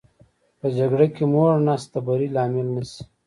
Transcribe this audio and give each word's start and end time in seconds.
په 0.59 0.67
جګړه 0.77 1.05
کې 1.07 1.13
که 1.15 1.25
موړ 1.33 1.51
نس 1.67 1.83
د 1.93 1.95
بري 2.05 2.27
لامل 2.35 2.67
نه 2.75 2.83
شي. 2.91 3.01